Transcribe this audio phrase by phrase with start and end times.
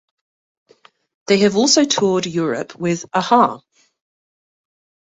[1.27, 3.59] They have also toured Europe with a-ha.